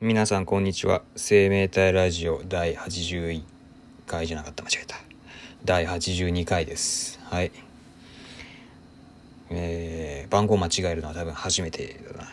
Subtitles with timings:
[0.00, 1.02] 皆さんこんにちは。
[1.16, 3.42] 生命体ラジオ第81
[4.06, 4.62] 回じゃなかった。
[4.62, 4.94] 間違えた。
[5.64, 7.18] 第82回です。
[7.24, 7.50] はい。
[9.50, 12.32] えー、番号間違えるのは多分初めてだな。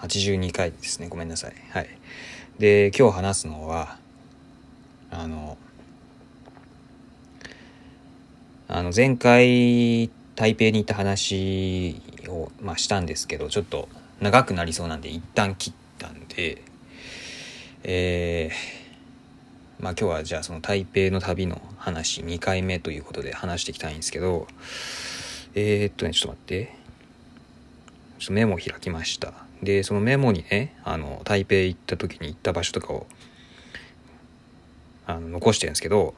[0.00, 1.06] 82回ですね。
[1.06, 1.52] ごめんなさい。
[1.70, 1.88] はい。
[2.58, 3.96] で今日話すのは
[5.12, 5.56] あの
[8.66, 13.88] あの前回台北に行った話を、まあ、したんですけどちょっと
[14.20, 16.62] 長くなりそうなんで一旦切ってたんで
[17.82, 24.46] えー、まあ今日はじゃあその台北の旅の話2回目ということで話していきたいんですけど
[25.54, 26.84] えー、っとねちょっと待って。
[28.18, 29.34] ちょっとメモを開きました。
[29.62, 33.06] でそのメモにねあの台北行った時に行った場所とかを
[35.06, 36.14] あの残してるんですけど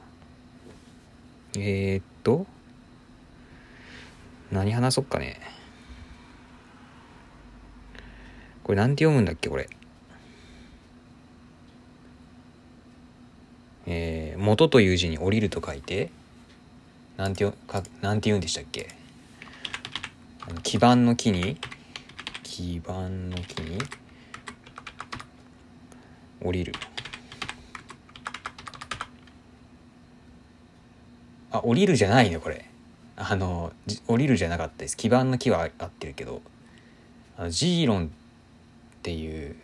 [1.57, 2.45] えー、っと
[4.51, 5.41] 何話そっかね。
[8.63, 9.69] これなんて読むんだっけこれ。
[13.87, 16.11] えー、元という字に降りると書いて
[17.15, 18.89] なんてかなんて言うんでしたっけ？
[20.63, 21.57] 基盤の木に
[22.43, 23.79] 基盤の木に
[26.41, 26.73] 降りる。
[31.51, 32.65] あ降りるじゃないねこれ。
[33.15, 33.73] あの
[34.07, 34.97] 降りるじゃなかったです。
[34.97, 36.41] 基盤の木は合ってるけど。
[37.37, 38.09] あのジーロンっ
[39.01, 39.55] ていう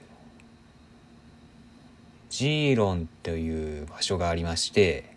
[2.34, 5.16] ジーロンという場所がありまして、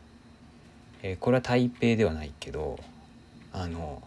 [1.02, 2.78] えー、これは台北ではないけど
[3.54, 4.02] あの、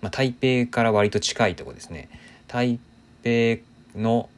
[0.00, 2.08] まあ、台北から割と近いとこですね。
[2.46, 2.80] 台
[3.22, 3.62] 北
[4.00, 4.30] の、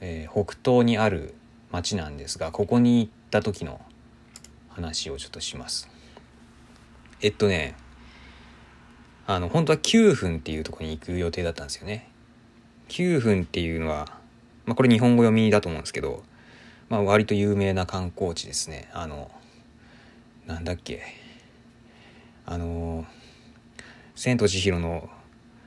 [0.00, 1.36] えー、北東にある
[1.70, 3.80] 町なんですがここに行った時の
[4.68, 5.88] 話をちょっとします。
[7.22, 7.76] えっとね
[9.28, 12.10] あの本当は9分っていうとこに行く予定だったんですよね。
[12.88, 14.08] 9分っていうのは、
[14.66, 16.24] まあ、これ日本語読みだと思うんですけど
[16.88, 18.88] まあ、割と有名な観光地ですね。
[18.92, 19.30] あの
[20.46, 21.02] なんだっけ。
[22.46, 23.04] あの
[24.16, 25.10] 「千と千尋の」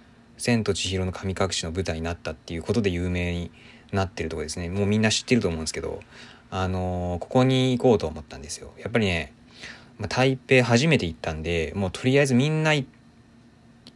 [0.37, 3.51] 「千と千尋の神隠し」の舞台になったっていうことで有名に
[3.91, 4.69] なってるとこですね。
[4.69, 6.01] もうみんな知ってると思うんですけど
[6.49, 8.73] あのここに行こうと思ったんですよ。
[8.79, 9.31] やっぱりね、
[9.99, 12.73] まあ、台北初めて行ったんでもうとりあえずみんな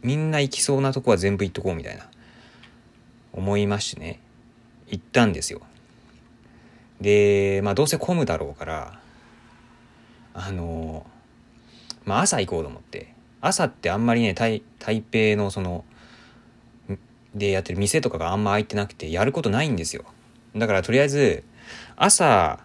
[0.02, 2.08] みんな行きそうなとこは全部行っとこうみたいな
[3.32, 4.20] 思いましてね
[4.86, 5.60] 行ったんですよ。
[7.00, 9.00] で、まあどうせ混むだろうから、
[10.34, 11.06] あの、
[12.04, 13.14] まあ朝行こうと思って。
[13.40, 15.84] 朝ってあんまりね、台台北のその、
[17.34, 20.04] でやってる店とかがあんま開いてなくて、やることないんですよ。
[20.56, 21.44] だからとりあえず、
[21.96, 22.60] 朝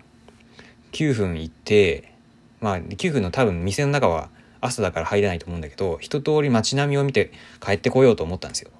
[0.93, 2.13] 9分行って、
[2.61, 4.29] まあ9分の多分店の中は
[4.61, 8.71] 朝だから入れないと思うんだけど、一通り街並みを見て帰ってこようと思ったんですよ。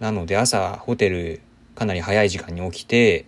[0.00, 1.40] なので朝ホテル
[1.78, 3.24] かなり早い時間に起きて、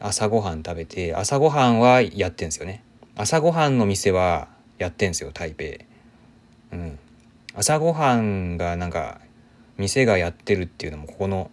[0.00, 2.82] 朝ごはん食べて、朝ごはんはやってんすよね。
[3.14, 4.48] 朝ごはんの店は
[4.78, 5.84] やってんすよ、台北。
[6.72, 6.98] うん。
[7.54, 9.20] 朝ごはんがなんか、
[9.76, 11.50] 店がやってるっていうのもここの、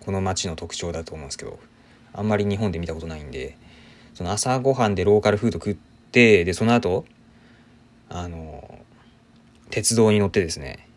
[0.00, 1.60] この街の特徴だと思うんですけど、
[2.12, 3.56] あんまり日本で見たことないんで、
[4.14, 5.76] その朝ごはんでローカルフード食っ
[6.10, 7.04] て、で、その後、
[8.08, 8.80] あの、
[9.70, 10.88] 鉄道に乗ってですね、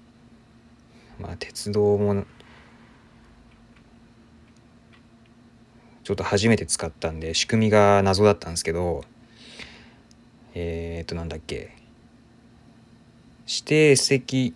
[1.19, 2.25] まあ鉄道も
[6.03, 9.05] ちょっと初めて使ったんで仕組みが謎だったんですけど
[10.53, 11.75] えー、っとなんだっけ
[13.47, 14.53] 指定席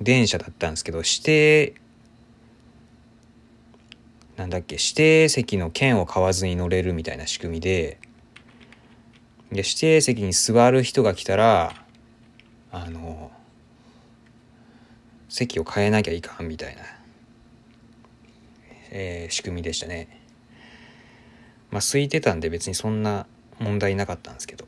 [0.00, 1.74] 電車だったんですけど指定
[4.36, 7.98] なんだっけ指定席の券を買わずに乗れるみたいな仕組みで
[9.50, 11.74] で指定席に座る人が来たら
[12.72, 13.30] あの
[15.28, 16.82] 席を変えなきゃいかんみたいな、
[18.90, 20.21] えー、仕組みでしたね。
[21.72, 23.26] まあ空いてたんで別にそんな
[23.58, 24.66] 問題なかったんですけど。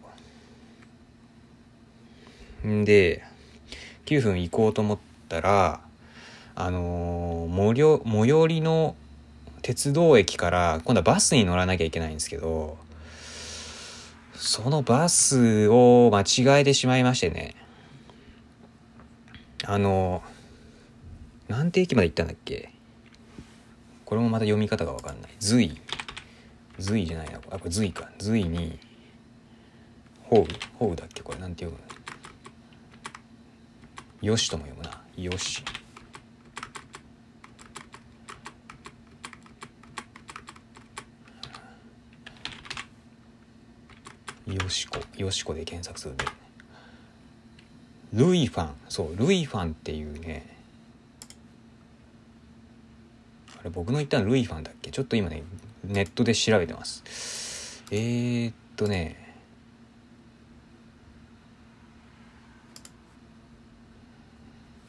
[2.67, 3.23] んで
[4.07, 4.99] 9分行こうと思っ
[5.29, 5.81] たら
[6.55, 8.97] あのー、最寄りの
[9.61, 12.79] 鉄道駅から今度はバスに乗らなきゃいけないんですけど
[14.35, 16.23] そのバスを間
[16.57, 17.55] 違えてしまいましてね。
[19.67, 20.23] あの、
[21.49, 22.71] 何て駅まで行ったんだっけ？
[24.05, 25.31] これもまた読み方がわかんない。
[25.41, 25.81] 隋
[26.79, 28.11] 隋じゃないなあこれ隋か。
[28.19, 28.79] 隋に
[30.23, 30.47] ホウ
[30.79, 31.23] ホウだっけ？
[31.23, 31.81] これなんて読
[34.21, 35.03] むよしとも読むな。
[35.17, 35.63] よし
[44.47, 46.25] よしこよしこで検索するで
[48.13, 48.75] ルイファン。
[48.89, 50.47] そうルイファンっていうね。
[53.61, 54.91] あれ僕の言ったのルイファンだっけ？
[54.91, 55.43] ちょっと今ね
[55.87, 57.83] ネットで調べてます。
[57.91, 59.23] えー、っとね。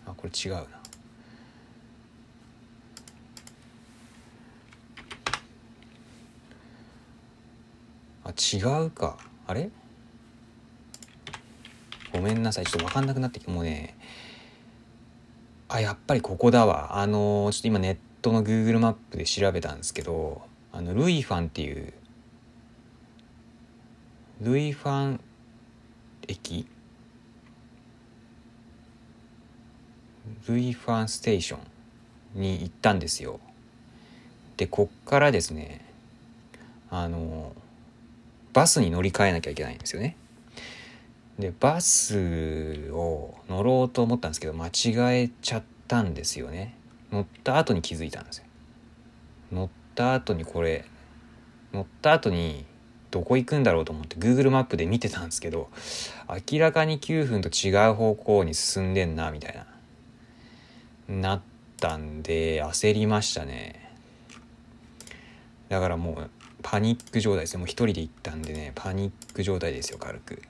[0.06, 0.66] あこれ違うな。
[8.24, 9.18] あ違うか。
[9.48, 9.70] あれ？
[12.14, 12.66] ごめんなさい。
[12.66, 13.98] ちょっと分かんなくなってきてもうね。
[15.68, 16.98] あやっぱりここだわ。
[16.98, 20.42] あのちょっと今ネットの Google マップで調べたんですけど
[20.77, 21.94] あのルイファンっていう
[24.42, 25.22] ルイファン
[26.27, 26.68] 駅？
[30.50, 31.57] ルイファンステーショ
[32.36, 33.39] ンに行ったんですよ。
[34.57, 35.80] でこっからですね
[36.89, 37.54] あの
[38.51, 40.18] バスに乗り換えなきゃいけないんですよね。
[41.39, 46.75] でバスを乗ろうと思ったんですけど間違えちゃったんですよね。
[47.13, 48.44] 乗った後に気づいたんですよ。
[49.54, 50.84] 乗った後にこれ
[51.74, 52.66] 乗った後に
[53.12, 55.70] どこ行くんだろうと思って Google マップで見てたんですけど
[56.52, 59.66] 明らかに9分と違う方向に進んでんなみたいな。
[61.08, 61.42] なっ
[61.80, 63.94] たんで焦りましたね。
[65.70, 66.30] だからもう
[66.64, 67.60] パニック状態ですよ。
[67.60, 70.42] もう一人で行ったんでねパニック状態ですよ軽く。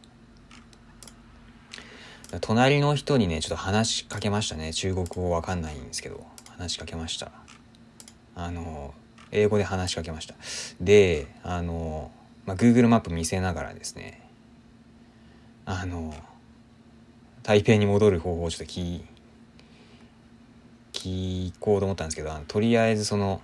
[2.42, 4.74] 隣の人にねちょっと話しかけましたね。
[4.74, 7.32] 中国語わかんないんですけど話しかけました。
[8.34, 8.94] あの
[9.32, 10.36] 英語で話しかけました。
[10.80, 12.12] であの、
[12.46, 14.22] まあ、Google マップ見せながらですね
[15.66, 16.14] あの
[17.44, 19.04] 台北に戻る方法をちょっと聞
[20.94, 23.42] 聞こうと思ったんですけどあのとりあえずその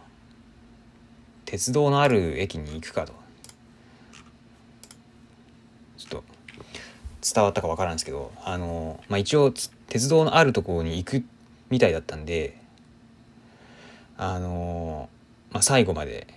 [1.45, 3.13] 鉄道のある駅に行くかと。
[5.97, 6.23] ちょっと
[7.33, 9.53] 伝わったか分からんですけどあの、まあ、一応
[9.87, 11.23] 鉄道のあるところに行く
[11.69, 12.61] みたいだったんで
[14.23, 15.09] あの、
[15.51, 16.27] まあ、最後まで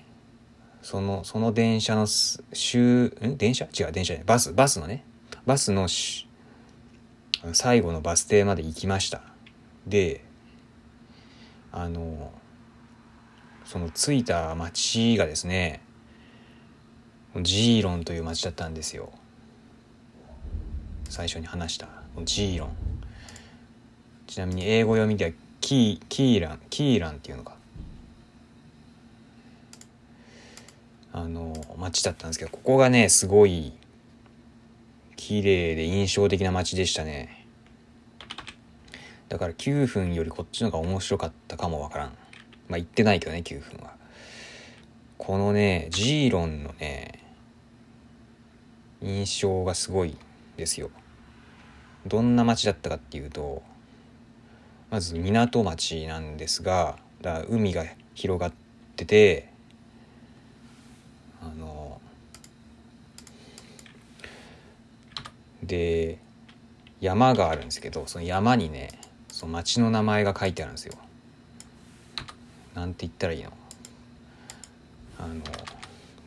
[0.82, 3.36] そのその電車の週ん？
[3.38, 3.66] 電車？
[3.66, 5.04] 違う電車ねバスバスのね。
[5.46, 6.28] バスのし
[7.52, 9.22] 最後のバス停まで行きました。
[9.86, 10.24] で
[11.72, 12.32] あの
[13.64, 15.80] その着いた町がですね
[17.42, 19.12] ジーロンという町だったんですよ。
[21.08, 21.88] 最初に話した
[22.24, 22.76] ジーロン。
[24.26, 25.30] ちなみに英語読みでは
[25.60, 27.56] キーキーランキーランっていうのか。
[31.16, 33.72] あの町だったんですけどここがねすごい
[35.14, 37.46] 綺麗で印象的な街でしたね。
[39.28, 42.08] だから9分よりこっちの方が面白かったかもわからん。
[42.68, 43.94] まあ行ってないけどね9分は。
[45.16, 47.20] このねジーロンのね
[49.00, 50.16] 印象がすごい
[50.56, 50.90] ですよ。
[52.08, 53.62] どんな町だったかっていうと
[54.90, 57.84] まず港町なんですがだ海が
[58.14, 58.52] 広がっ
[58.96, 59.53] てて
[61.44, 62.00] あの
[65.62, 66.18] で
[67.00, 68.88] 山があるんですけどその山にね
[69.28, 70.94] その町の名前が書いてあるんですよ。
[72.74, 73.52] なんて言ったらいいの？
[75.18, 75.34] あの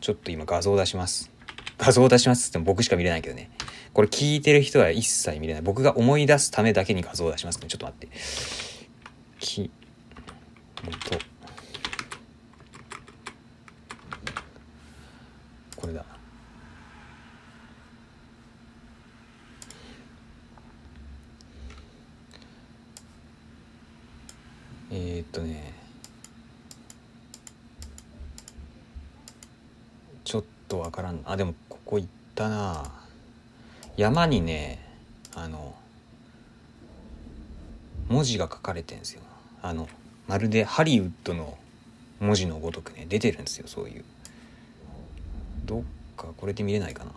[0.00, 1.30] ちょっと今画像出します。
[1.78, 3.50] 画像出しますっても僕しか見れないけどね。
[3.92, 5.62] これ聞いてる人は一切見れない。
[5.62, 7.66] 僕が思い出すためだけに画像を出しますね。
[7.68, 8.08] ちょっと待って。
[9.40, 9.70] き
[11.08, 11.18] と。
[15.80, 16.04] これだ。
[24.90, 25.72] えー、っとね。
[30.24, 31.20] ちょっとわからん。
[31.24, 32.90] あでもここ行ったな。
[33.96, 34.84] 山にね
[35.34, 35.74] あの
[38.08, 39.22] 文字が書かれてんですよ。
[39.62, 39.88] あの
[40.26, 41.56] まるでハリウッドの
[42.18, 44.04] 文字のごとくね出てるんですよそういう。
[45.68, 45.82] どっ
[46.16, 47.12] かこれで見れないかな。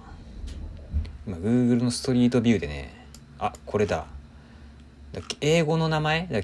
[1.26, 2.94] 今 Google のストリートビューでね。
[3.40, 4.06] あこれだ。
[5.40, 6.28] 英語の名前？
[6.28, 6.42] だ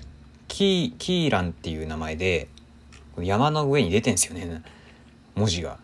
[0.48, 2.48] キーキーランっていう名前で
[3.20, 4.64] 山の上に出てんすよね。
[5.36, 5.80] 文字が。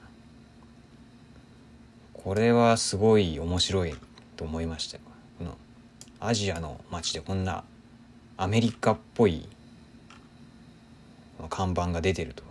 [2.14, 3.94] これはすごい面白い
[4.38, 5.04] と思いましたよ。
[5.40, 5.58] この
[6.22, 7.66] アジアの街でこんな
[8.38, 9.50] アメリカっぽい
[11.50, 12.44] 看板が出てると。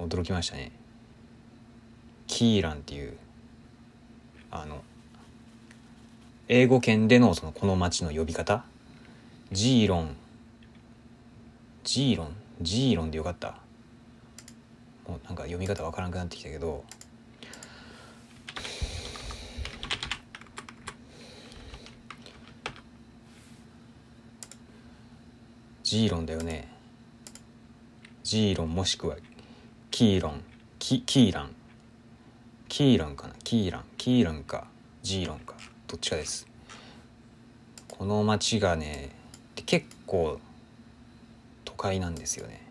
[0.00, 0.72] 驚きましたね。
[2.26, 3.16] キーランっていう
[4.50, 4.82] あの
[6.48, 8.64] 英語圏でのそのこの町の呼び方？
[9.52, 10.16] ジーロン。
[11.84, 12.36] ジーロン？
[12.60, 13.58] ジーロンでよかった？
[15.08, 16.84] もうなんか読み方わからなくなってきたけど。
[25.82, 26.68] ジーロンだよね。
[28.24, 29.16] ジーロンもしくは
[29.90, 30.42] キーロン。
[30.78, 31.54] キキーラン。
[32.68, 33.34] キーランかな？
[33.44, 33.84] キーラン。
[33.96, 34.66] キーランか
[35.02, 35.54] ジーロンか。
[35.86, 36.46] どっちかです。
[37.88, 39.10] この町がね
[39.64, 40.38] 結構
[41.64, 42.66] 都会なんですよね。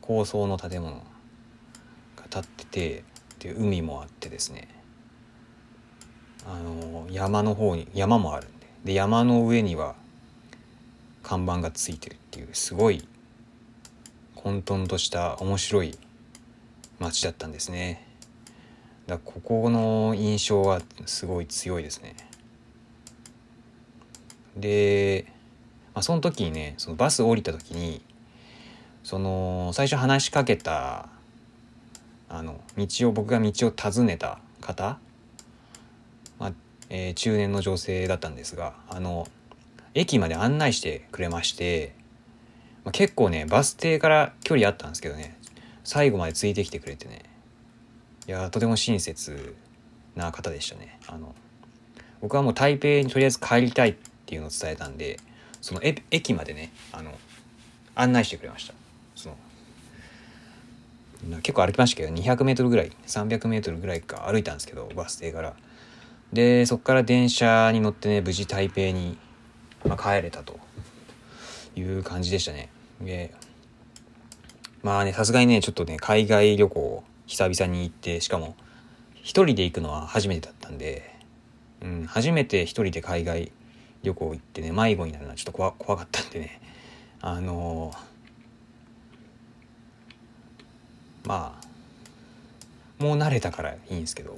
[0.00, 1.02] 高層の建物
[2.16, 3.04] が建ってて
[3.40, 4.68] で海もあってですね。
[6.46, 8.66] あの山の方に山もあるんで。
[8.84, 9.96] で山の上には
[11.24, 13.08] 看板がついてるっていうすごい
[14.36, 15.98] 混沌とした面白い
[17.00, 18.05] 街だったんですね。
[19.06, 22.16] だここの印象はすごい強いですね。
[24.56, 25.26] で、
[25.94, 28.02] まあ、その時にねそのバス降りた時に
[29.04, 31.08] その最初話しかけた
[32.28, 34.98] あの道を僕が道を尋ねた方、
[36.40, 36.52] まあ
[36.88, 39.28] えー、中年の女性だったんですがあの
[39.94, 41.94] 駅まで案内してくれまして、
[42.84, 45.38] まあ、結構ねバス停から距離あったんですけどね
[45.84, 47.35] 最後までついてきてくれてね。
[48.28, 49.54] いやとても親切
[50.14, 50.98] な方でしたね。
[51.06, 51.34] あの
[52.20, 53.94] 僕はもう台北にとりあえず帰りたいっ
[54.26, 55.20] ていうのを伝えたんで
[55.60, 57.12] その駅までねあの
[57.94, 58.74] 案内してくれました。
[59.14, 59.36] その
[61.42, 65.54] 結構歩きましたけど 200m ぐらい 300m ぐらいか歩いたんですけどバス停から。
[66.32, 69.16] でそこから電車に乗ってね無事台北に、
[69.84, 70.58] まあ、帰れたと。
[71.76, 72.70] いう感じでしたね。
[73.00, 73.34] で
[74.82, 78.54] まあねさすがにねちょっとね海外旅行久々に行ってしかも
[79.16, 81.14] 一人で行くのは初めてだったんで、
[81.82, 83.50] うん、初めて一人で海外
[84.02, 86.60] 旅行行ってね迷子になるのはちょっと怖怖かったんでね。
[87.20, 94.36] あのー、まあもう慣れたからいいんですけど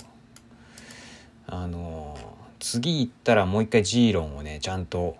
[1.47, 2.21] あのー、
[2.61, 5.16] 次行ったらもう一回ジーロンをねちゃんと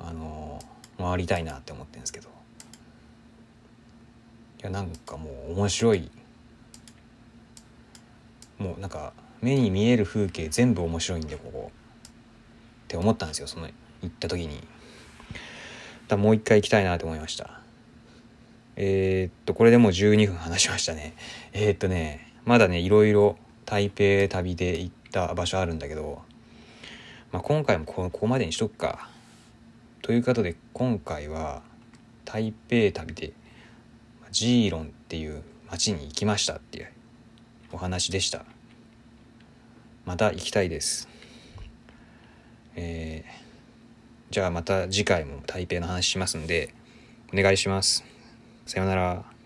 [0.00, 2.37] あのー、回りたいなって思ってるんですけど。
[4.62, 6.10] やなんかもう面白い。
[8.58, 11.72] もうなんか目に見える風景全部面白いんでここ。
[12.84, 13.68] って思ったんですよその
[14.02, 14.66] 行った時に。
[16.08, 17.60] だもう一回行きたいなと思いました。
[18.76, 21.14] えー、っとこれでもう12分話しましたね。
[21.52, 23.36] えー、っとねまだねいろいろ
[23.66, 26.22] 台北旅で行った場所あるんだけど、
[27.30, 29.08] まあ、今回もここまでにしとくか。
[30.00, 31.60] ということで今回は
[32.24, 33.32] 台北旅で
[34.38, 36.92] ジーロンっていう町に行きましたっていう
[37.72, 38.44] お話でした。
[40.04, 41.08] また行きたいです。
[42.76, 46.72] えー、じゃあまた次回も台北の話しますんで
[47.32, 48.04] お願いします。
[48.64, 49.37] さようなら。